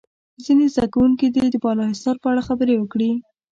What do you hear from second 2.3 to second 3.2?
اړه خبرې وکړي.